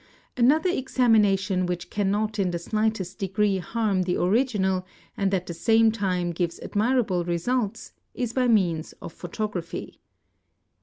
[0.35, 4.83] Another examination, which cannot in the slightest degree harm the original
[5.15, 10.01] and at the same time gives admirable results, is by means of photography.